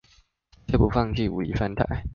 [0.65, 2.03] 卻不放棄武力犯台